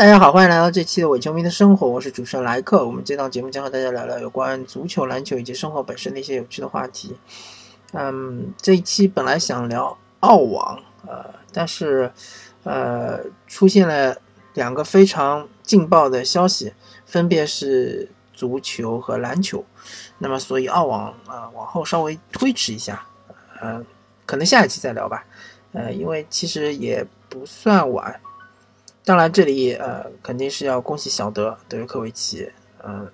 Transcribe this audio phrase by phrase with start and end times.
[0.00, 2.86] 大家好，欢迎来到这期的伪球迷的生活，我是主持人莱克。
[2.86, 7.14] 我们这档节目将和大家聊聊有关足球、篮球以及生活本身的一些有趣的话题。
[7.92, 12.10] 嗯，这一期本来想聊澳网，呃，但是
[12.62, 14.16] 呃出现了
[14.54, 16.72] 两个非常劲爆的消息，
[17.04, 19.62] 分别是足球和篮球，
[20.16, 23.06] 那么所以澳网啊往后稍微推迟一下，
[23.60, 23.84] 呃，
[24.24, 25.26] 可能下一期再聊吧。
[25.72, 28.18] 呃，因为其实也不算晚。
[29.02, 32.52] 当然，这里呃肯定是要恭喜小德德约科维奇，
[32.84, 33.10] 嗯，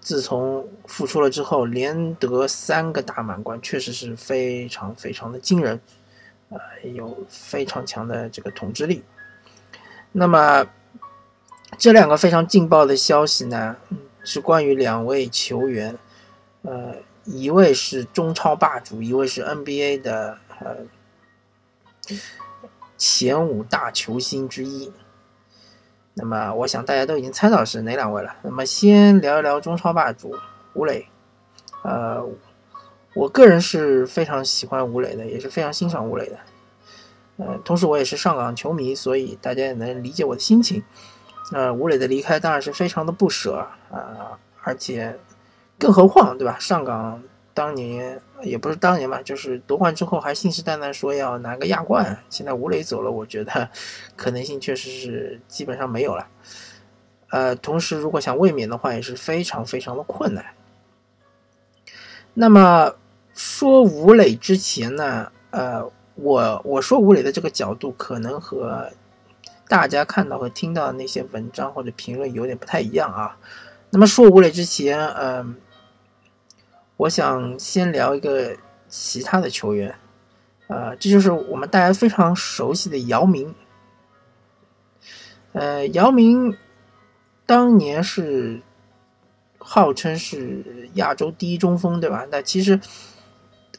[0.00, 5.80] 自从复出了之后，连得三个大满贯，确实是非常非常的惊人，
[6.50, 6.58] 呃，
[6.92, 9.04] 有非常强的这个统治力。
[10.10, 10.66] 那么
[11.78, 13.76] 这两个非常劲爆的消息呢，
[14.24, 15.96] 是关于两位球员，
[16.62, 20.76] 呃，一位是中超霸主，一位是 NBA 的呃
[22.98, 24.92] 前五大球星之一。
[26.14, 28.32] 那么，我想大家都已经猜到是哪两位了。
[28.42, 30.34] 那么，先聊一聊中超霸主
[30.74, 31.06] 吴磊。
[31.82, 32.24] 呃，
[33.14, 36.38] 我个人是非常喜欢吴磊的，也是非常欣赏吴磊的。
[37.38, 40.82] 呃，同时我也是上港球迷，所以大家也能理解我的心情。
[41.52, 45.18] 呃，吴磊的离开当然是非常的不舍啊，而且，
[45.78, 46.56] 更何况对吧？
[46.58, 47.22] 上港。
[47.54, 52.18] 当年也不是当年吧，就是夺冠之后还信誓旦旦说要拿个亚冠。
[52.28, 53.70] 现在吴磊走了，我觉得
[54.16, 56.26] 可能性确实是基本上没有了。
[57.30, 60.44] 呃，同时如果想卫冕的话，也是非常非常的困难。
[62.34, 62.92] 那么
[63.34, 68.90] 说吴磊之前呢，呃，我我说吴磊的这个角度可能和
[69.68, 73.38] 大家看到和听到的那些文章或者评论有点不太一样啊。
[73.90, 75.54] 那么说吴磊之前，嗯。
[76.96, 78.56] 我想先聊一个
[78.88, 79.94] 其他的球员，
[80.68, 83.54] 呃，这就是我们大家非常熟悉的姚明。
[85.52, 86.56] 呃，姚明
[87.46, 88.60] 当年是
[89.58, 92.26] 号称是亚洲第一中锋，对吧？
[92.30, 92.78] 那其实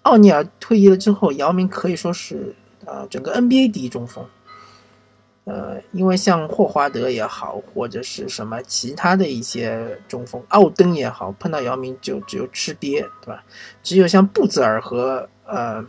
[0.02, 2.54] 奥尼尔退役了之后，姚明可以说是
[2.86, 4.26] 啊整个 NBA 第一中锋。
[5.46, 13.44] 呃，因为像霍华德也好，或者是什么其他的一些中锋，奥登也好，碰到姚明就只有吃瘪，对吧？
[13.84, 15.86] 只有像布泽尔和呃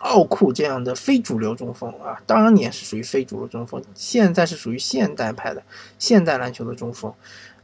[0.00, 5.62] 奥库这样的非主流中锋啊，当年是属于非主流中锋，现在是属于现代派的
[5.96, 7.14] 现代篮球的中锋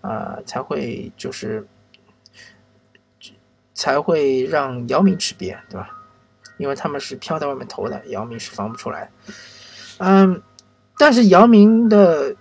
[0.00, 1.66] 啊，才会就是
[3.74, 5.90] 才会让姚明吃瘪，对吧？
[6.56, 9.10] 因为他们是飘在外面投的，姚明是防不出来，
[9.98, 10.40] 嗯。
[11.02, 12.32] 但是姚明的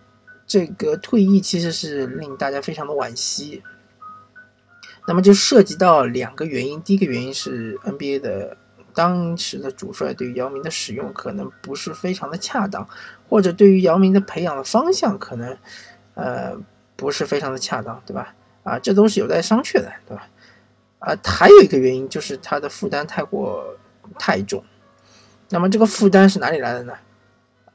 [0.45, 3.63] 这个退役其实是令大家非常的惋惜。
[5.07, 8.55] 那么就涉及到两个原因，第一个原因是 NBA 的
[8.93, 12.87] 当时的主帅对于姚明的使用可能不是非常的恰当，
[13.27, 15.57] 或者对于姚明的培养的方向可能
[16.13, 16.55] 呃
[16.95, 18.35] 不是非常的恰当，对吧？
[18.61, 20.27] 啊，这都是有待商榷的，对吧？
[20.99, 23.75] 啊，还有一个原因就是他的负担太过
[24.19, 24.63] 太重。
[25.49, 26.93] 那么这个负担是哪里来的呢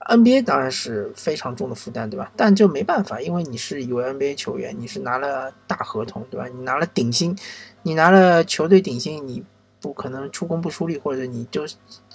[0.09, 2.31] ？NBA 当然是非常重的负担，对吧？
[2.37, 6.47] 但这没办法，因为你是一位 NBA 球员，你是拿了大合同，对吧？
[6.47, 7.37] 你拿了顶薪，
[7.83, 9.45] 你拿了球队顶薪，你
[9.81, 11.67] 不可能出工不出力，或者你就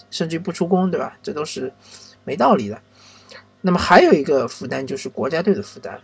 [0.09, 1.17] 甚至不出工，对吧？
[1.21, 1.71] 这都是
[2.23, 2.81] 没道理的。
[3.61, 5.99] 那么还有一个负担就是国家队的负担。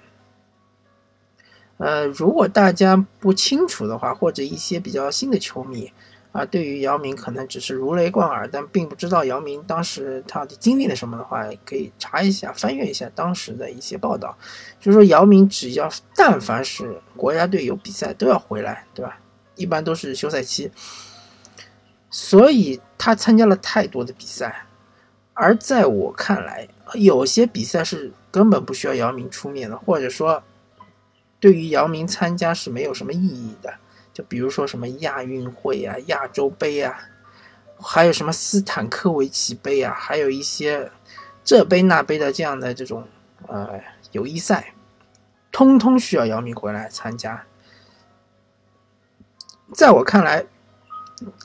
[1.78, 5.92] 呃，如果大家不清楚的话，或者一些比较新的球迷。
[6.38, 14.38] 啊，对于姚明可能只是如雷贯耳，但并不知道姚明当时他的经历了什么的话，可以查一下、翻阅一下当时的一些报道。
[14.80, 19.18] 就是说，姚明只要但凡是国家队有比赛，都要回来，对吧？
[19.56, 20.70] 一般都是休赛期，
[22.12, 24.68] 所以他参加了太多的比赛。
[25.34, 30.44] 而在我看来，有些比赛是根本不需要姚明出面的，或者说，
[31.40, 33.74] 对于姚明参加是没有什么意义的。
[34.18, 36.98] 就比如说什么亚运会啊、亚洲杯啊，
[37.80, 40.92] 还有什么斯坦科维奇杯啊，还有一些
[41.44, 43.08] 这杯那杯的这样的这种
[43.46, 43.80] 呃
[44.14, 44.74] 友谊赛，
[45.52, 47.46] 通通需要姚明回来参加。
[49.76, 50.44] 在我看来，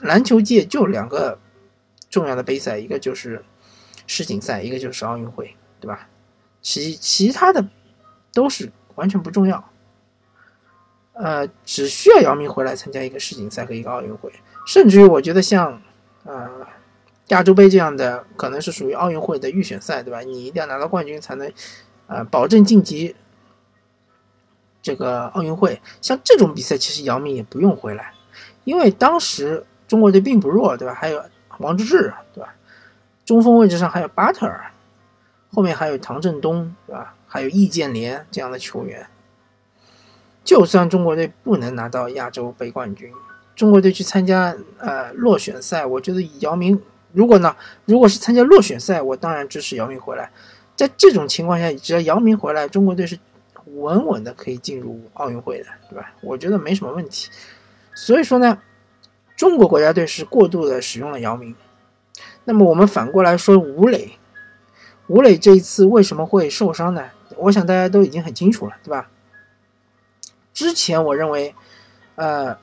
[0.00, 1.38] 篮球界就两个
[2.08, 3.44] 重要的杯赛，一个就是
[4.06, 6.08] 世锦赛，一个就是奥运会，对吧？
[6.62, 7.68] 其其他的
[8.32, 9.62] 都是完全不重要。
[11.14, 14.32] 呃，只需要姚明回来参加一个世锦赛和一个奥运会，
[14.66, 15.80] 甚至于我觉得像，
[16.24, 16.48] 呃，
[17.28, 20.20] 亚洲杯这样的，可能是属于奥运会的预选赛，对吧？
[20.20, 21.52] 你一定要拿到冠军才能，
[22.06, 23.14] 呃，保证晋级
[24.80, 25.80] 这个奥运会。
[26.00, 28.14] 像这种比赛，其实姚明也不用回来，
[28.64, 30.94] 因为当时中国队并不弱，对吧？
[30.94, 31.22] 还有
[31.58, 32.54] 王治郅，对吧？
[33.26, 34.72] 中锋位置上还有巴特尔，
[35.52, 37.14] 后面还有唐振东，对吧？
[37.28, 39.06] 还有易建联这样的球员。
[40.44, 43.10] 就算中国队不能拿到亚洲杯冠军，
[43.54, 46.80] 中国队去参加呃落选赛，我觉得姚明
[47.12, 47.54] 如果呢，
[47.84, 50.30] 如果是参加落选赛，我当然支持姚明回来。
[50.74, 53.18] 在这种情况下，只要姚明回来，中国队是
[53.66, 56.12] 稳稳的可以进入奥运会的，对吧？
[56.22, 57.30] 我觉得没什么问题。
[57.94, 58.58] 所以说呢，
[59.36, 61.54] 中国国家队是过度的使用了姚明。
[62.44, 64.12] 那么我们反过来说吴磊，
[65.06, 67.04] 吴磊这一次为什么会受伤呢？
[67.36, 69.08] 我想大家都已经很清楚了，对吧？
[70.52, 71.54] 之前我认为，
[72.16, 72.56] 呃，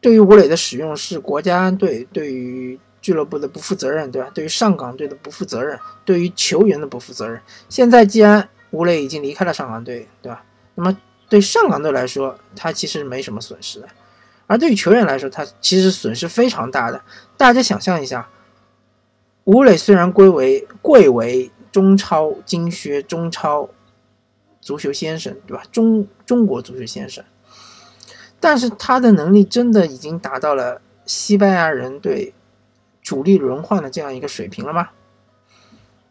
[0.00, 4.30] 对于吴磊的使用是国家队对于俱乐部的不负责任，对吧？
[4.34, 7.40] 对于上港队的不负责任，对于球员的不负责任。
[7.68, 10.44] 现在既然吴磊已经离开了上港队，对吧？
[10.74, 10.96] 那么
[11.28, 13.86] 对上港队来说，他其实没什么损失的；
[14.46, 17.00] 而对于球员来说，他其实损失非常大的。
[17.36, 18.28] 大家想象一下。
[19.44, 23.68] 吴磊虽然归为贵为中超金靴、中超
[24.64, 25.62] 足球先生，对吧？
[25.70, 27.22] 中中国足球先生，
[28.40, 32.32] 但是他的能力真的已经达到了西班牙人对
[33.02, 34.88] 主力轮换的这样一个水平了吗？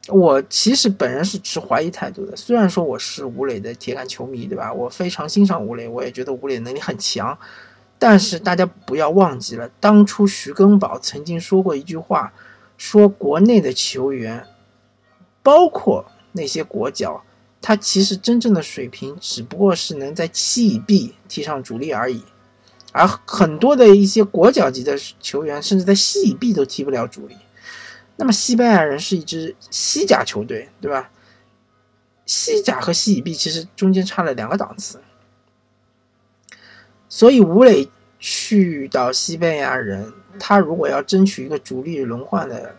[0.10, 2.36] 我其实本人是持怀疑态度的。
[2.36, 4.72] 虽然说我是吴磊的铁杆球迷，对吧？
[4.72, 7.38] 我非常欣赏吴磊，我也觉得吴磊能力很强。
[7.98, 12.32] 但是大家不要忘记了，当初徐根宝曾经说过一句话。
[12.76, 14.46] 说国内的球员，
[15.42, 17.24] 包括那些国脚，
[17.64, 22.22] 他其实真正的水平只不过是能在七乙 B 踢上主力而已，
[22.92, 27.38] 而很多的一些国脚级的球员，甚至在西乙 B 都踢不了主力。
[28.18, 31.10] 那么西班牙人是一支西甲球队，对吧？
[32.26, 35.00] 西甲和西乙 B 其实中间差了两个档次，
[37.08, 37.90] 所以吴磊
[38.20, 40.12] 去到西班牙人。
[40.40, 42.76] 他如果要争取一个主力轮换的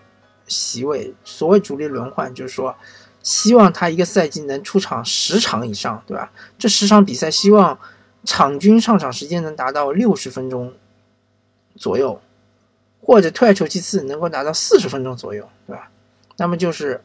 [0.48, 2.76] 席位，所谓主力轮换，就是说，
[3.25, 6.31] 希望他一个赛季能出场十场以上，对吧？
[6.56, 7.76] 这十场比赛，希望
[8.23, 10.73] 场均上场时间能达到六十分钟
[11.75, 12.23] 左右，
[13.00, 15.91] 或者退而求其次，能够达到四十分钟左右，对吧？
[16.37, 17.03] 那么就是，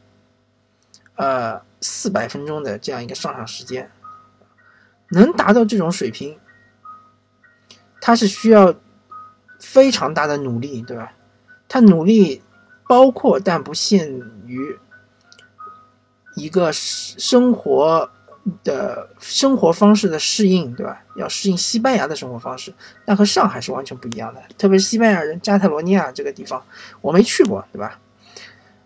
[1.16, 3.90] 呃，四百分钟的这样一个上场时间，
[5.08, 6.38] 能达到这种水平，
[8.00, 8.72] 他是需要。
[9.62, 11.12] 非常大的努力，对吧？
[11.68, 12.42] 他努力
[12.88, 14.08] 包括但不限
[14.46, 14.78] 于
[16.34, 18.10] 一个生活
[18.64, 21.02] 的生活方式的适应，对吧？
[21.16, 22.72] 要适应西班牙的生活方式，
[23.06, 24.40] 那和上海是完全不一样的。
[24.56, 26.62] 特别是西班牙人加泰罗尼亚这个地方，
[27.00, 27.98] 我没去过，对吧？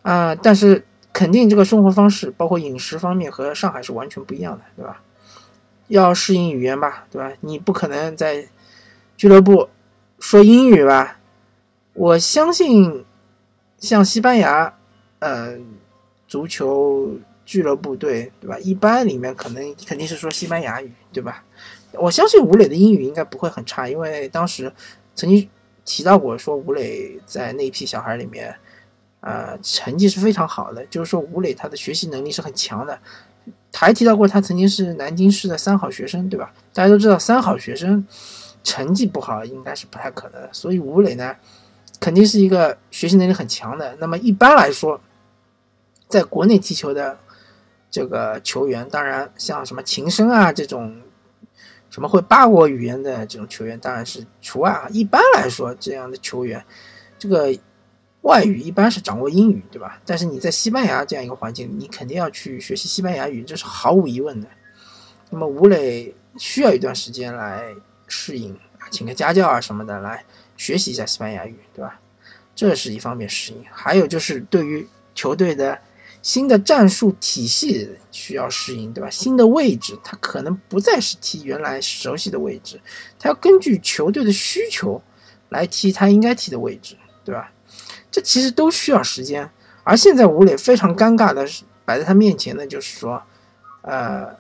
[0.03, 5.01] 啊，但是肯定这个生活方式，包括饮食方面和上海是完全不一样的，对吧？
[5.89, 7.33] 要适应语言吧，对吧？
[7.41, 8.47] 你不可能在
[9.17, 9.69] 俱乐部。
[10.21, 11.19] 说英语吧，
[11.93, 13.05] 我相信
[13.79, 14.73] 像西班牙，
[15.19, 15.59] 呃，
[16.27, 18.59] 足球俱乐部队，对吧？
[18.59, 21.45] 一般里面可能肯定是说西班牙语，对吧？
[21.93, 24.73] 我相信吴磊的英语应该不会很差，因为当时
[25.15, 25.49] 曾经
[25.85, 28.55] 提到过，说吴磊在那一批小孩里面，
[29.21, 32.99] 呃，成绩是非常好的，就是说吴磊他的学习能力是很强的。
[33.71, 36.53] 他还提到过，他曾经是南京市的三好学生，对吧？
[36.73, 38.07] 大家都知道三好学生。
[38.67, 41.37] 成绩不好应该是不太可能，所以吴磊呢，
[42.01, 43.95] 肯定是一个学习能力很强的。
[44.01, 44.99] 那么一般来说，
[46.09, 47.19] 在国内踢球的
[47.95, 51.01] 这个球员，当然像什么琴声啊这种，
[51.91, 54.89] 什么会八国语言的这种球员，当然是除外啊。
[54.91, 56.61] 一般来说，这样的球员，
[57.17, 57.57] 这个
[58.23, 60.03] 外语一般是掌握英语，对吧？
[60.05, 64.49] 但是你在西班牙这样一个环境，你肯定要去学习西班牙语，这是毫无疑问的。
[65.31, 67.73] 那么吴磊需要一段时间来。
[68.07, 68.55] 适应
[68.91, 70.23] 请个家教啊什么的来
[70.59, 71.99] 学习一下西班牙语，对吧？
[72.55, 75.77] 这是一方面适应，还有就是对于球队的
[76.25, 79.11] 新的战术体系需要适应，对吧？
[79.11, 82.81] 新的位置他可能不再是踢原来熟悉的位置，
[83.19, 85.01] 他要根据球队的需求
[85.51, 87.53] 来踢他应该踢的位置，对吧？
[88.11, 89.49] 这其实都需要时间。
[89.83, 93.23] 而现在吴磊非常尴尬的是摆在他面前的就是说，
[93.83, 94.35] 呃，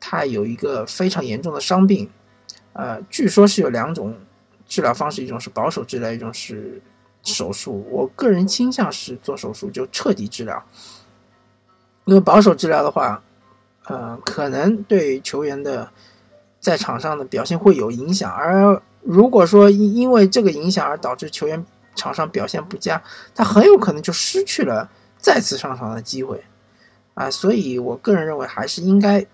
[0.00, 2.08] 他有一个非常严重的伤病。
[2.72, 4.16] 呃，据说是有两种
[4.66, 6.80] 治疗方式，一种是保守治疗，一种是
[7.22, 7.86] 手术。
[7.90, 10.64] 我个人倾向是做手术，就彻底治疗。
[12.08, 13.22] 因为保守治疗的话，
[13.86, 15.88] 呃，可能对球员的
[16.58, 18.32] 在场上的表现会有影响。
[18.32, 23.02] 而如果说因因为这个影响而导致球员场上表现不佳，
[23.34, 26.42] 他很有可能就失去了再次上场的机会。
[27.14, 29.26] 啊，所以我个人认为还是应该。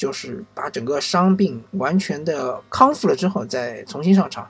[0.00, 4.48] 就是把整个伤病完全的康复了之后再重新上场。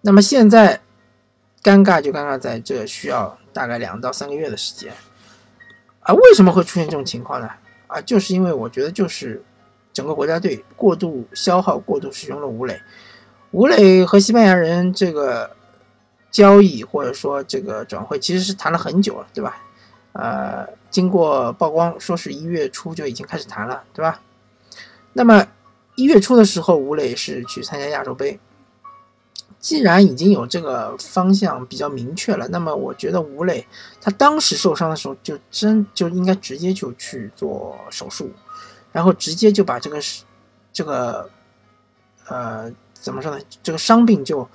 [0.00, 0.80] 那么现在
[1.62, 4.92] 尴尬就尴尬在这需要大概两到三个月的时间。
[6.02, 7.48] 啊，为什么会出现这种情况呢？
[7.86, 9.42] 啊，就是因为我觉得就是
[9.92, 12.80] 整个国家队过度消耗、过度使用了吴磊。
[13.52, 15.50] 吴磊和西班牙人这个
[16.30, 19.56] 交易或者说这个转会其实是谈了很久了，对吧？
[20.14, 24.20] 呃，经过曝光说是一月初就已经开始谈了，对吧？
[25.12, 25.46] 那么
[25.96, 28.40] 一月初的时候，吴磊是去参加亚洲杯。
[29.62, 33.64] 既然已经有这个方向比较明确了，那么我觉得吴磊
[34.00, 38.28] 他当时受伤的时候就真就应该直接就去做手术，
[38.90, 40.00] 然后直接就把这个
[40.72, 41.30] 这个
[42.26, 43.40] 呃怎么说呢？
[43.62, 44.46] 这个伤病就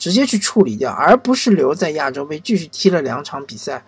[0.00, 3.84] 直接去处理掉，而不是留在亚洲杯继续踢了两场比赛。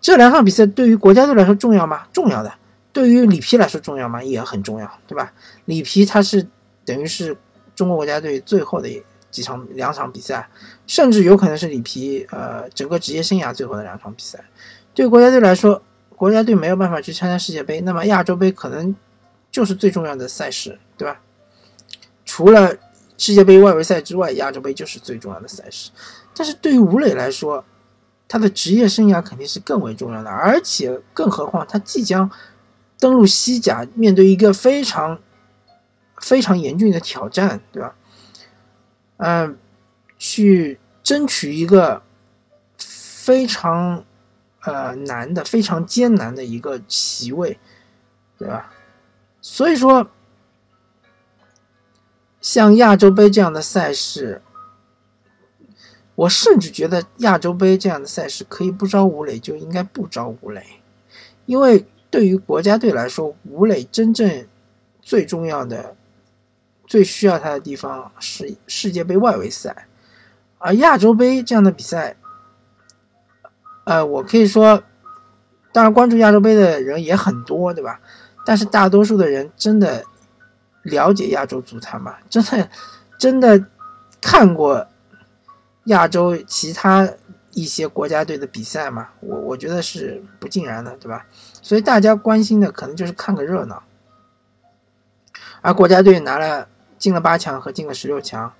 [0.00, 2.06] 这两场比赛对于国家队来说重要吗？
[2.14, 2.50] 重要的。
[2.94, 4.24] 对于里皮来说重要吗？
[4.24, 5.30] 也很重要，对吧？
[5.66, 6.46] 里皮他是
[6.86, 7.36] 等于是
[7.76, 8.88] 中国国家队最后的。
[9.34, 10.48] 几场两场比赛，
[10.86, 14.38] 甚至有可能是里皮呃整个职业生涯最后的两场比赛。
[14.94, 18.94] 对国家队来说，国家队没有办法去参加世界杯，那么亚洲杯可能
[19.50, 21.20] 就是最重要的赛事，对吧？
[22.24, 22.76] 除了
[23.18, 25.90] 世界杯外围赛之外，亚洲杯就是最重要的赛事。
[26.36, 27.64] 但是对于吴磊来说，
[28.28, 32.30] 他的职业生涯肯定是更为重要的，而且更何况他即将
[33.00, 35.18] 登陆西甲，面对一个非常
[36.18, 37.96] 非常严峻的挑战，对吧？
[39.26, 39.56] 嗯，
[40.18, 42.02] 去争取一个
[42.76, 44.04] 非常
[44.60, 47.58] 呃难的、非常艰难的一个席位，
[48.36, 48.70] 对吧？
[49.40, 50.10] 所以说，
[52.42, 54.42] 像亚洲杯这样的赛事，
[56.16, 60.62] 我甚至觉得亚洲杯这样的赛事可以不招吴磊，就应该不招吴磊，
[61.46, 64.46] 因为对于国家队来说，吴磊真正
[65.00, 65.96] 最重要的。
[66.94, 69.88] 最需要他的地方是世界杯外围赛，
[70.58, 72.14] 而亚洲杯这样的比赛，
[73.82, 74.80] 呃，我可以说，
[75.72, 77.98] 当然关注亚洲杯的人也很多，对吧？
[78.46, 80.04] 但是大多数的人真的
[80.84, 82.14] 了解亚洲足坛吗？
[82.30, 82.70] 真的
[83.18, 83.66] 真的
[84.20, 84.86] 看过
[85.86, 87.10] 亚洲其他
[87.50, 89.08] 一些国家队的比赛吗？
[89.18, 91.26] 我我觉得是不尽然的，对吧？
[91.60, 93.82] 所以大家关心的可能就是看个热闹，
[95.60, 96.68] 而国家队拿了。
[96.98, 98.52] 进了八强和进了十六强，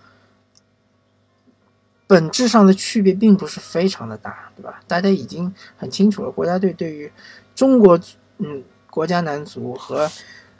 [2.07, 4.81] 本质上的区别并不是非常的大，对吧？
[4.87, 7.11] 大家已经很清楚了，国家队对于
[7.55, 7.99] 中国，
[8.38, 10.11] 嗯，国家男足和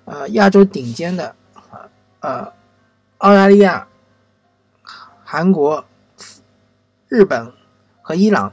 [0.05, 1.35] 呃亚洲顶尖的
[2.21, 2.53] 呃
[3.19, 3.87] 澳大利亚、
[5.25, 5.85] 韩国、
[7.09, 7.53] 日本
[8.01, 8.53] 和伊朗，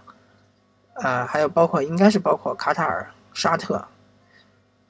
[0.96, 3.88] 啊，还有包括应该是包括卡塔尔、沙特，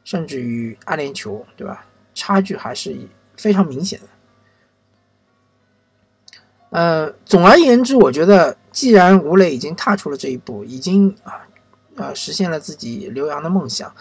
[0.04, 1.86] 甚至于阿联酋，对吧？
[2.14, 3.08] 差距还是
[3.38, 4.08] 非常明显的。
[6.72, 11.46] 呃，总而言之，我觉得既然吴磊已经踏出了这一步，已经啊，
[11.96, 13.94] 呃，实现了自己留洋的梦想，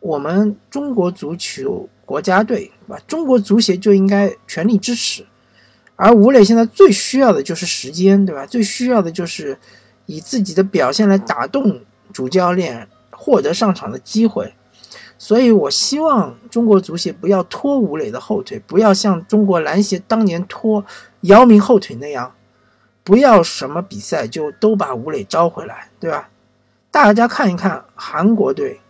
[0.00, 3.02] 我们中国足球国家队，对吧？
[3.08, 5.26] 中国足协就应该全力支持。
[5.96, 8.46] 而吴磊现在最需要的就是时间，对吧？
[8.46, 9.58] 最需要的就是
[10.06, 11.80] 以自己的表现来打动
[12.12, 14.54] 主教练，获得上场的机会。
[15.18, 20.84] 所以，我希望中国足协不要拖吴磊的后腿，不要像中国篮协当年拖
[21.22, 22.34] 姚明后腿那样，
[23.02, 26.28] 不要什么比赛就都把吴磊招回来，对吧？
[26.90, 28.80] 大家看一看韩国队，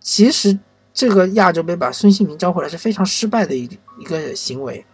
[0.00, 0.58] 其实
[0.92, 3.68] 这个亚洲杯把孙兴民招回来是非常失败的一
[3.98, 4.84] 一个行为。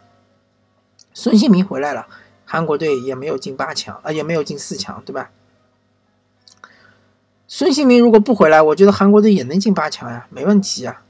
[1.13, 2.07] 孙兴民回来了，
[2.45, 5.31] 韩国队也没有进八强，啊，也没有进四强，对吧？
[7.53, 11.03] 孙兴民如果不回来，我觉得韩国队也能进八强呀，没问题呀。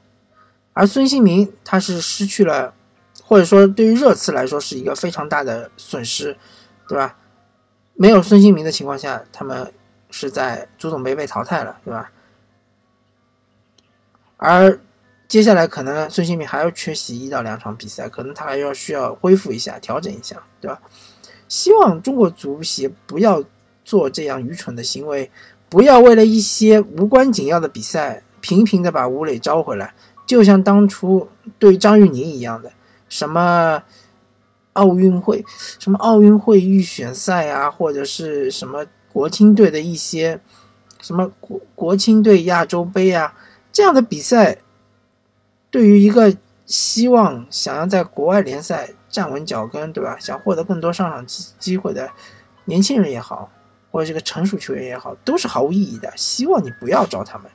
[0.73, 2.73] 而孙兴民他是失去了，
[3.23, 6.35] 或者说对于热刺来说是一个非常大的损失，
[6.89, 7.15] 对吧？
[7.93, 9.71] 没有孙兴民的情况下，他们
[10.11, 12.11] 是在足总杯被淘汰了，对吧？
[14.39, 14.81] 而
[15.29, 20.81] 接下来可能孙兴民还要缺席一到两场比赛，可能他还要需要恢复一下、调整一下，对吧？
[21.49, 23.45] 希望中国足协不要
[23.85, 25.31] 做这样愚蠢的行为。
[25.71, 29.95] 不要为了一些无关紧要的比赛，频频的把吴磊招回来，
[30.27, 31.29] 就像当初
[31.61, 32.73] 对张玉宁一样的，
[33.09, 33.81] 什么
[34.73, 35.45] 奥运会、
[35.79, 40.41] 什么奥运会预选赛啊，或者是什么国青队的一些
[41.01, 43.33] 什么国国青队亚洲杯啊
[43.73, 44.59] 这样的比赛，
[45.71, 46.37] 对于一个
[46.67, 50.17] 希望想要在国外联赛站稳脚跟，对吧？
[50.19, 52.11] 想获得更多上场机机会的
[52.65, 53.51] 年轻人也好。
[53.91, 56.13] 或者这个成熟球员也好，都是毫无意义的。
[56.17, 57.51] 希望你不要招他们，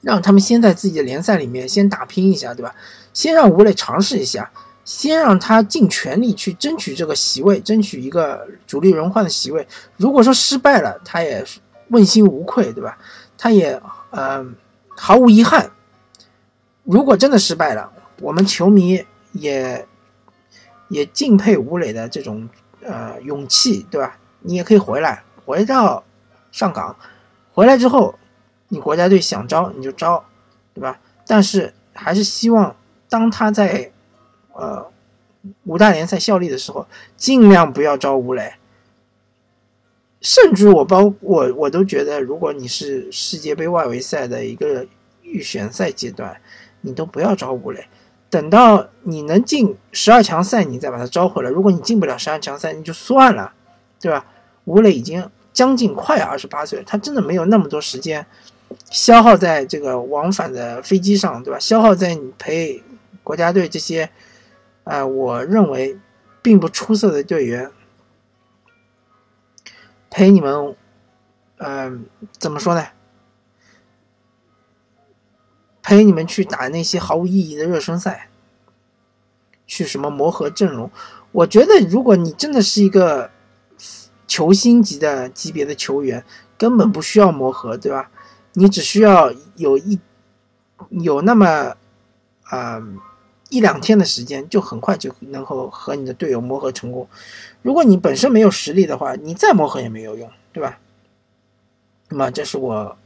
[0.00, 2.74] 让他们先在自己的联赛里面先打拼一下，对吧？
[3.12, 4.50] 先让吴磊尝试一下，
[4.84, 9.66] 先让他尽全力去争取这个席位，争取一个主力轮换的席位。
[9.96, 11.44] 如果说失败了，他也
[11.88, 12.98] 问心无愧，对吧？
[13.36, 13.80] 他也
[14.10, 14.54] 嗯
[14.96, 15.70] 毫无遗憾，
[16.84, 17.90] 如果真的失败了，
[18.20, 19.86] 我们球迷也
[20.88, 22.48] 也敬佩吴磊的这种
[22.82, 24.18] 呃勇气，对吧？
[24.40, 26.02] 你也可以回来，回到
[26.50, 26.96] 上港，
[27.52, 28.14] 回来之后，
[28.68, 30.24] 你国家队想招你就招，
[30.74, 30.98] 对吧？
[31.26, 32.74] 但是还是希望
[33.08, 33.92] 当他在
[34.52, 34.86] 呃
[35.64, 38.54] 五大联赛效力的时候，尽量不要招吴磊。
[40.20, 44.86] 甚至我包我我都觉得，如果你是世界杯外围赛的一个
[45.22, 46.38] 预选赛阶段，
[46.82, 47.86] 你都不要招吴磊，
[48.28, 51.48] 等到你能进十二强赛，你再把他招回来。
[51.48, 53.54] 如果你进不了十二强赛，你就算了，
[54.00, 54.26] 对吧？
[54.64, 58.26] 吴磊已经将近快二十八岁，他真的没有那么多时间
[58.90, 61.58] 消耗在这个往返的飞机上，对吧？
[61.58, 62.82] 消耗在你陪
[63.22, 64.10] 国家队这些，
[64.84, 65.98] 啊，我认为
[66.40, 67.70] 并不出色的队员。
[70.08, 70.74] 陪你们，
[71.58, 72.06] 嗯，
[72.38, 72.86] 怎么说呢？
[75.82, 78.28] 陪你们去打那些毫无意义的热身赛，
[79.66, 80.90] 去什么磨合阵容？
[81.32, 83.30] 我觉得，如果你真的是一个
[84.30, 86.24] 球星级的级别的球员，
[86.56, 88.08] 根本不需要磨合，对吧？
[88.52, 89.98] 你只需要有一
[90.90, 91.74] 有那么
[92.44, 92.80] 啊
[93.48, 97.08] 一两天的时间，就很快就能够和你的队友磨合成功。
[97.62, 100.78] 如果你本身没有实力的话，你再磨合也没有用，对吧？
[102.08, 102.96] 那么这是我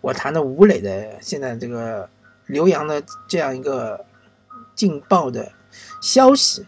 [0.00, 2.08] 我谈的吴磊的现在这个
[2.46, 4.02] 留洋的这样一个
[4.74, 5.52] 劲爆的
[6.00, 6.64] 消息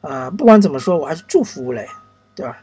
[0.00, 0.30] 啊！
[0.30, 1.86] 不管怎么说，我还是祝福吴磊，
[2.34, 2.62] 对吧？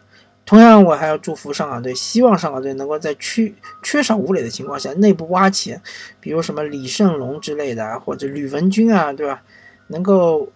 [0.53, 5.81] 同样，我还要祝福上港队，希望上港队能够在缺缺少吴磊的情况下，内部挖潜，
[6.19, 9.41] 比如什么李胜龙之类的，或者吕文君啊，对吧？
[9.87, 10.49] 能够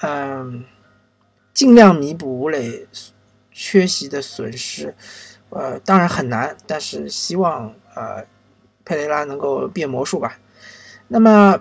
[0.00, 0.64] 嗯。
[1.52, 2.86] 尽量弥补吴磊
[3.50, 4.94] 缺席的损失，
[5.48, 8.22] 呃，当然很难，但是希望呃
[8.84, 10.38] 佩雷拉能够变魔术吧。
[11.08, 11.58] 那么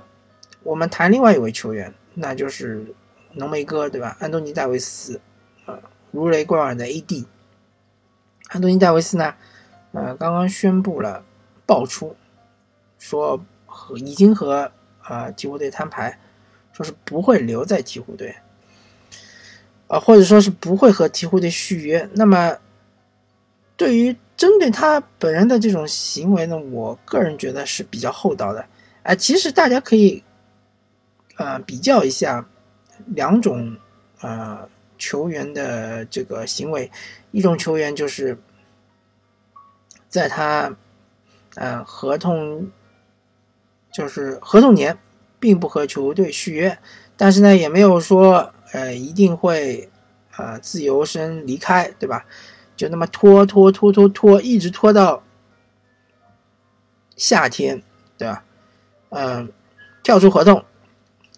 [0.64, 2.94] 我们谈另外一位球员，那就是
[3.36, 4.18] 浓眉哥，对吧？
[4.20, 5.22] 安东尼戴维斯，
[5.66, 5.80] 呃，
[6.12, 7.24] 如雷贯耳的 AD。
[8.50, 9.34] 安东尼戴维斯呢，
[9.92, 11.24] 呃，刚刚宣布了
[11.66, 12.16] 爆出，
[13.00, 14.72] 说和已经和
[15.08, 16.18] 呃鹈鹕队摊牌，
[16.72, 18.36] 说是不会留在鹈鹕队。
[19.88, 22.10] 啊，或者说是不会和鹈鹕队续约。
[22.14, 22.58] 那么，
[23.78, 28.66] 对于针对他本人的这种行为呢，我个人觉得是比较厚道的。
[29.04, 30.24] 哎，其实大家可以，
[31.38, 32.44] 呃，比较一下
[33.08, 33.78] 两种
[34.22, 36.92] 呃球员的这个行为。
[37.32, 38.38] 一种球员就是
[40.08, 40.76] 在他
[41.56, 42.72] 呃合同
[43.92, 44.98] 就是合同年
[45.40, 46.78] 并不和球队续约，
[47.18, 48.52] 但是呢，也没有说。
[48.74, 49.90] 呃，一定会，
[50.36, 52.26] 呃，自由身离开，对吧？
[52.76, 55.24] 就那么拖拖拖拖拖，一直拖到
[57.16, 57.82] 夏天，
[58.18, 58.44] 对吧？
[59.12, 59.50] 嗯，
[60.04, 60.66] 跳出合同，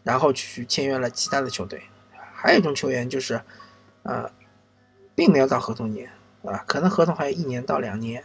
[0.02, 1.80] 然后去签约了其他的球队。
[2.40, 3.42] 还有一种球员就是，
[4.04, 4.30] 呃，
[5.16, 6.08] 并没有到合同年，
[6.44, 8.24] 啊，可能合同还有一年到两年，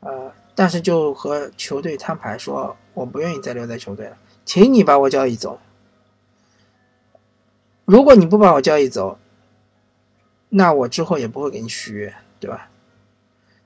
[0.00, 5.60] 呃，但是就和球队摊牌说，我不愿意再留在球队了，请你把我交易走。
[7.84, 9.16] 如果你不把我交易走，
[10.48, 12.68] 那我之后也不会给你续约，对吧？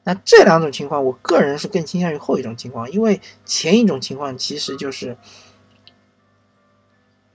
[0.04, 5.16] 那这两种情况，我个人是更倾向于后一种情况，因为前一种情况其实就是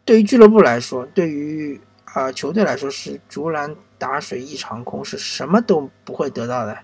[0.06, 1.82] 对于俱乐部来说，对于
[2.14, 6.78] 啊球队来说是竹篮打水一场空，是什么都不会得到的。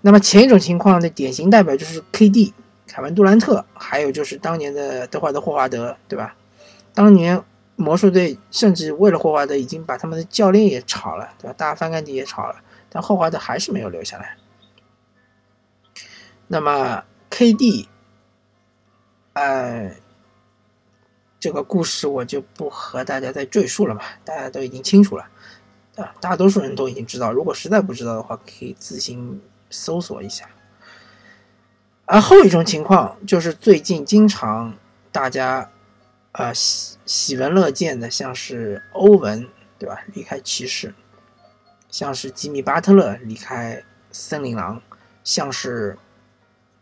[0.00, 2.52] 那么前一种情况的典型代表就是 KD
[2.86, 6.34] 凯文杜兰特，还有就是当年的德怀特霍华德，对吧？
[6.94, 7.42] 当年。
[7.74, 11.54] 魔术队甚至为了霍华德，已经把他们的教练也炒了，对吧？
[11.56, 12.56] 大翻盖底也炒了，
[12.90, 14.36] 但霍华德还是没有留下来。
[16.46, 17.86] 那么 KD，
[19.32, 19.90] 呃，
[21.42, 25.28] 这个故事我就不和大家再赘述了嘛，大家都已经清楚了，
[25.96, 27.32] 啊，大多数人都已经知道。
[27.32, 30.48] 如果实在不知道的话，可以自行搜索一下。
[32.04, 34.72] 而后一种情况就是最近经常
[35.10, 35.68] 大家。
[36.32, 39.46] 啊，喜喜闻乐见的，像是欧文，
[39.78, 40.02] 对吧？
[40.14, 40.94] 离开骑士，
[41.90, 44.80] 像是吉米巴特勒离开森林狼，
[45.22, 45.98] 像是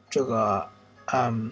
[0.08, 0.68] 这个，
[1.06, 1.50] 嗯，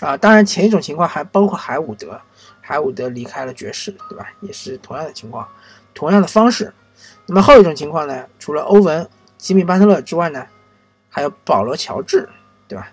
[0.00, 2.20] 啊，当然前一种情况还包括海伍德，
[2.60, 4.28] 海伍德离开了爵士，对吧？
[4.40, 5.48] 也是同样的情况，
[5.94, 6.72] 同样的方式。
[7.26, 8.26] 那么后一种情况呢？
[8.38, 10.46] 除了欧文、吉米巴特勒之外呢，
[11.08, 12.28] 还有保罗乔治，
[12.68, 12.88] 对吧？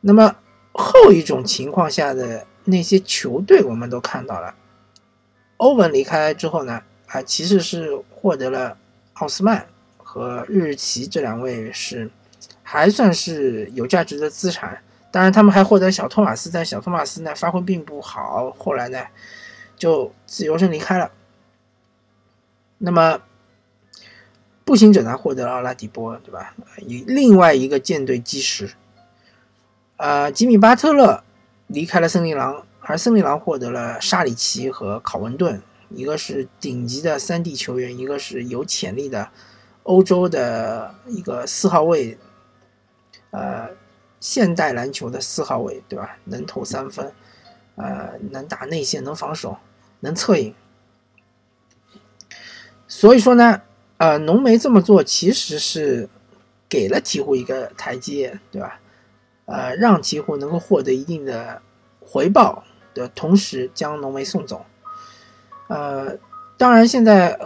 [0.00, 0.34] 那么
[0.72, 2.46] 后一种情况下的。
[2.70, 4.54] 那些球队我们都看到了，
[5.56, 8.76] 欧文离开之后呢，啊，其实是获得了
[9.14, 12.10] 奥斯曼和日奇这两位是
[12.62, 14.78] 还算是有价值的资产，
[15.10, 19.02] 当然，他们还获得小托马斯，但小托马斯呢发挥并不好，后来呢
[19.76, 21.10] 就自由身离开了。
[22.78, 23.20] 那么
[24.64, 26.54] 步行者呢获得了奥拉迪波，对吧？
[26.78, 28.70] 以另外一个舰队基石。
[29.96, 31.24] 呃，吉米巴特勒
[31.66, 39.30] 离开了森林狼，而森林狼获得了沙里奇和考文顿，一个是顶级的三 D 球员，一个是有潜力的
[39.82, 42.16] 欧洲的一个四号位，
[43.30, 43.70] 呃，
[44.20, 46.18] 现代篮球的四号位，对吧？
[46.24, 47.12] 能投三分，
[47.76, 49.58] 呃，能打内线，能防守，
[50.00, 50.54] 能策应。
[52.86, 53.62] 所以说呢，
[53.98, 56.08] 呃，浓眉这么做其实是
[56.68, 58.80] 给了鹈鹕一个台阶，对吧？
[59.46, 61.62] 呃，让鹈鹕能够获得一定的
[62.00, 64.64] 回报的同时，将浓眉送走。
[65.68, 66.16] 呃，
[66.56, 67.38] 当然，现在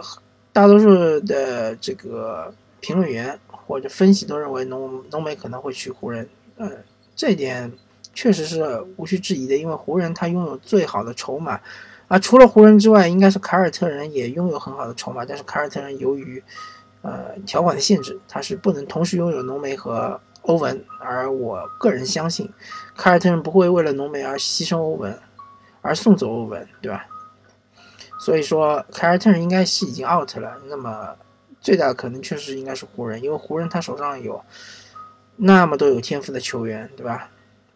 [0.51, 6.27] 大多数的这个评论员或者分析都认为浓浓眉可能会去湖人。
[6.57, 6.71] 呃，
[7.15, 7.71] 这点
[8.13, 11.59] 确实是无需质疑的，因为湖人他拥有最好的筹码。
[12.07, 16.43] 啊，除了湖人之外，应该是凯尔特人也拥有很好的筹码，但是凯尔特人由于
[17.01, 20.19] 呃条款的限制，他是不能同时拥有浓眉和。
[20.45, 22.51] 欧文，而我个人相信，
[22.97, 25.17] 凯尔特人不会为了浓眉而牺牲欧文，
[25.81, 27.07] 而送走欧文，对吧？
[28.19, 30.57] 所以说，凯尔特人应该是已经 out 了。
[30.67, 31.15] 那么，
[31.61, 34.43] 最大的可能确实应该是湖人，因为湖人他手上有
[35.35, 37.29] 那么多有天赋的球员，对吧？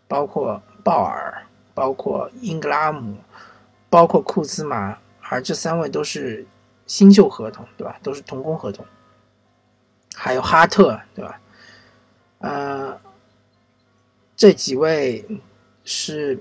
[0.08, 3.18] 包括鲍尔，包括英格拉姆，
[3.90, 6.46] 包括库兹马，而这三位都是
[6.86, 7.98] 新秀合同，对吧？
[8.02, 8.86] 都是同工合同，
[10.16, 11.42] 还有哈特，对吧？
[12.40, 13.02] 呃，
[14.36, 15.26] 这几位
[15.84, 16.40] 是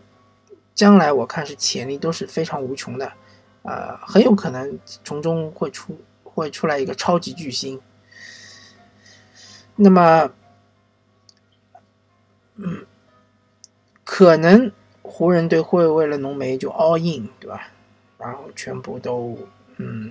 [0.75, 3.13] 将来我看是潜力都是非常无穷的，
[3.63, 7.81] 呃，很有可能从中会出会出来一个超级巨星。
[9.75, 10.31] 那么，
[12.57, 12.87] 嗯，
[14.05, 14.71] 可能
[15.03, 17.69] 湖人队会为了浓眉就 all in，对吧？
[18.19, 19.39] 然后全部都
[19.77, 20.11] 嗯，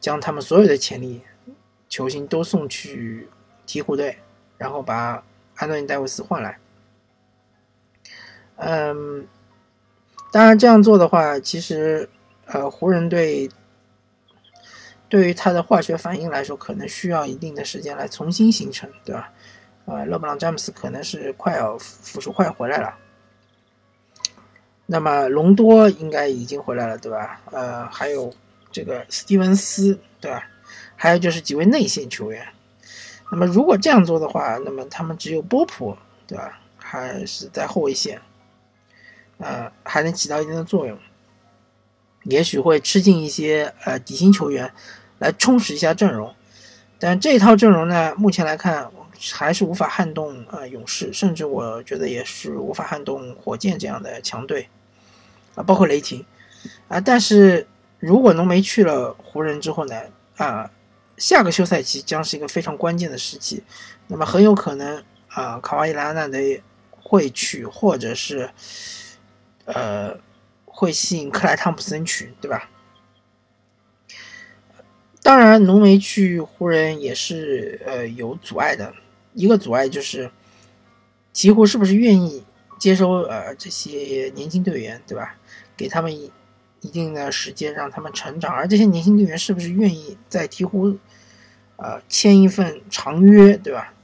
[0.00, 1.22] 将他们所有的潜力
[1.88, 3.28] 球星都送去
[3.66, 4.18] 鹈鹕队。
[4.58, 5.24] 然后把
[5.56, 6.58] 安东尼戴维斯换来，
[8.56, 9.26] 嗯，
[10.30, 12.06] 当然这样做的话，其实
[12.44, 13.48] 呃湖人队
[15.08, 19.32] 对于他的化学反应来说，可能需要一定的时间来重新形成，对吧？
[19.90, 22.94] 呃，勒布朗詹姆斯可能是快要复出快回来了，
[24.86, 27.40] 那么隆多应该已经回来了，对吧？
[27.50, 28.32] 呃，还有
[28.70, 30.46] 这个斯蒂文斯，对吧？
[30.94, 32.46] 还有就是几位内线球员。
[33.32, 36.60] 那么如果这样做的话，那么他们只有波普，对吧？
[36.76, 38.20] 还是在后卫线，
[39.38, 40.96] 呃，还能起到一定的作用。
[42.22, 44.72] 也许会吃进一些呃底薪球员
[45.18, 46.32] 来充实一下阵容，
[47.00, 48.88] 但这一套阵容呢，目前来看
[49.32, 54.68] 还是无法撼动呃勇士，甚至我觉得也是无法撼动火箭这样的强队
[55.54, 56.24] 啊，包括雷霆
[56.88, 57.00] 啊。
[57.00, 57.66] 但是
[57.98, 60.02] 如果浓眉去了湖人之后呢，
[60.36, 60.70] 啊。
[61.18, 63.62] 下个休赛期将是一个非常关键的时期，
[64.06, 66.38] 那么很有可能啊，卡瓦伊·莱昂纳德
[66.92, 68.48] 会去，或者是
[69.66, 70.16] 呃
[70.64, 72.70] 会吸引克莱·汤普森去，对吧？
[75.22, 78.94] 当然，浓眉去湖人也是呃有阻碍的，
[79.34, 80.30] 一个阻碍就是
[81.32, 82.44] 鹈鹕是不是愿意
[82.78, 85.36] 接收呃这些年轻队员，对吧？
[85.76, 86.30] 给他们一
[86.80, 90.98] 一定的时间让他们成长，而这些年轻队员是不是愿意在鹈鹕？
[91.82, 93.94] 呃，签一份长约，对吧？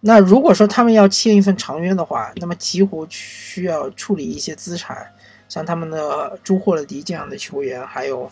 [0.00, 5.12] 那如果说他们要签一份长约的话，那么鹈鹕需要处理一些资产，
[5.46, 8.30] 像他们的朱霍勒迪这样的球员，还有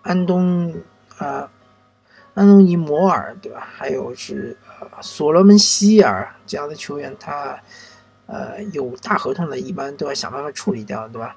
[0.00, 0.74] 安东
[1.18, 1.50] 啊，
[2.36, 3.66] 安东尼摩尔，对吧？
[3.74, 7.58] 还有是呃所罗门希尔这样的球员，他
[8.26, 11.34] 呃有大合同的，一般都要想办法处理掉，对吧？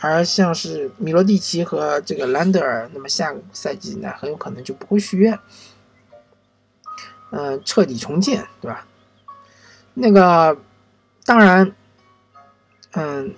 [0.00, 5.36] 而像是米罗蒂奇和这个兰德尔，那么下个赛季呢，很有可能就不会续约，
[7.30, 8.86] 嗯，彻底重建，对吧？
[9.94, 10.56] 那个，
[11.24, 11.74] 当然，
[12.92, 13.34] 嗯，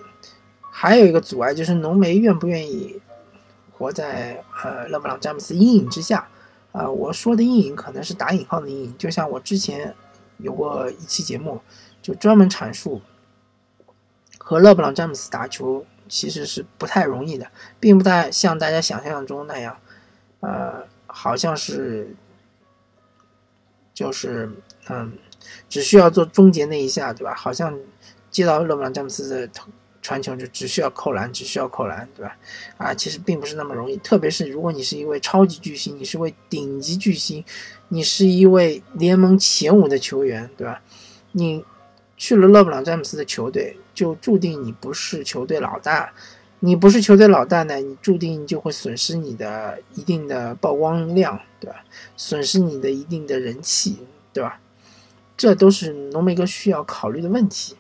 [0.70, 3.00] 还有一个阻碍就是浓眉愿不愿意
[3.72, 6.28] 活在呃勒布朗詹姆斯阴影之下
[6.76, 6.90] 啊？
[6.90, 9.94] 我说的阴影可能是打引号的阴影，就像我之前
[10.38, 11.60] 有过一期节目，
[12.02, 13.00] 就专门阐述
[14.38, 15.84] 和勒布朗詹姆斯打球。
[16.08, 19.76] 其实是不太容易的，并不太像大家想象中那样，
[20.38, 22.14] 呃，好像是，
[23.92, 24.48] 就是
[24.88, 25.18] 嗯，
[25.68, 27.34] 只需要做终结那一下，对吧？
[27.34, 27.76] 好像
[28.30, 29.48] 接到勒布朗詹姆斯的
[30.06, 32.36] 传球就只需要扣篮，只需要扣篮，对吧？
[32.76, 37.44] 啊，其实并不是那么容易，特别是如果你是一位超级巨星，你是位顶级巨星，
[37.88, 40.80] 你是一位联盟前五的球员，对吧？
[41.32, 41.64] 你
[42.16, 46.12] 去了勒布朗詹姆斯的球队，就注定你不是球队老大。
[46.60, 51.84] 你不是球队老大呢，你注定就会损失你的一定的曝光量，对吧？
[52.16, 53.98] 损失你的一定的人气，
[54.32, 54.60] 对吧？
[55.36, 57.74] 这都是浓眉哥需要考虑的问题。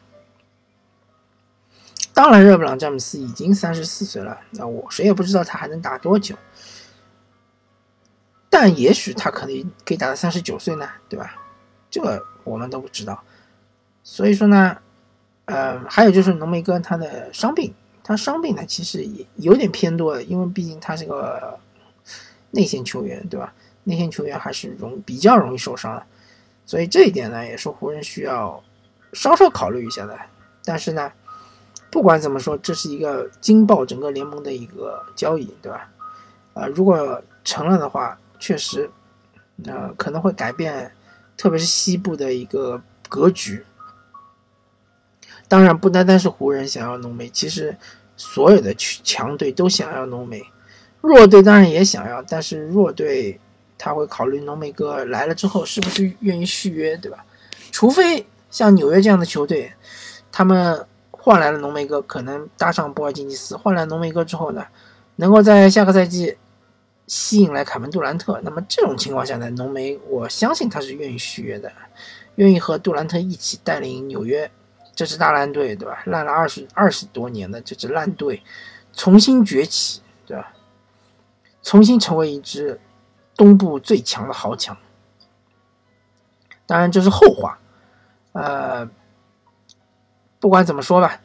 [2.16, 6.34] 当然，勒布朗詹姆斯已经三十四岁了，那我谁也不知道他还能打多久。
[8.48, 11.34] 但也许他可能可以打到三十九岁呢，对吧？
[11.90, 13.22] 这个我们都不知道。
[14.02, 14.78] 所以说呢，
[15.44, 17.74] 呃，还有就是浓眉哥他的伤病。
[18.02, 21.60] 他伤病呢，其实也有点偏多的，因为毕竟他是个
[22.52, 23.52] 内线球员，对吧？
[23.84, 26.02] 内线球员还是容比较容易受伤，
[26.64, 28.64] 所以这一点呢，也是湖人需要
[29.12, 30.18] 稍稍考虑一下的。
[30.64, 31.12] 但是呢，
[31.90, 35.88] 不管怎么说，这是一个惊爆整个联盟的一个交易，对吧？
[36.54, 38.90] 啊，如果成了的话，确实，
[39.64, 40.92] 呃，可能会改变，
[41.36, 43.64] 特别是西部的一个格局。
[45.48, 47.76] 当然，不单单是湖人想要浓眉，其实
[48.16, 50.42] 所有的强队都想要浓眉，
[51.00, 53.38] 弱队当然也想要，但是弱队
[53.78, 57.24] 他会考虑浓眉哥来了之后是不是愿意续约，对吧？
[57.70, 59.72] 除非像纽约这样的球队，
[60.32, 60.84] 他们
[61.26, 64.64] 换来了浓眉哥，可能搭上波尔津吉斯，换来浓眉哥之后呢，
[65.16, 66.38] 能够在下个赛季
[67.08, 71.72] 吸引来凯文杜兰特，那么这种情况下呢，浓眉我相信他是愿意续约的，
[72.36, 74.48] 愿意和杜兰特一起带领纽约。
[74.94, 76.00] 这支大烂队，对吧？
[76.06, 78.40] 烂了二十二十多年的这支烂队，
[78.92, 80.52] 重新崛起，对吧？
[81.60, 82.80] 重新成为一支
[83.34, 84.76] 东部最强的豪强。
[86.66, 87.58] 当然这是后话。
[88.30, 88.88] 呃，
[90.38, 91.20] 不管怎么说吧，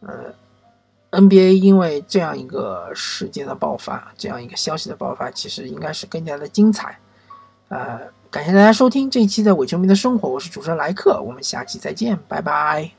[0.00, 0.32] 呃
[1.10, 6.98] ，NBA 因为这样一个事件的爆发，这样一个消息的爆发，其实应该是更加的精彩。
[7.68, 12.90] 呃，感谢大家收听这一期的伪球迷的生活，我是主持人莱克，我们下期再见，拜拜。